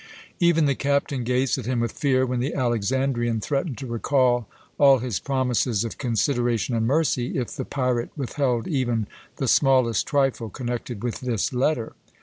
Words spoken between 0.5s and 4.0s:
the captain gazed at him with fear, when the Alexandrian threatened to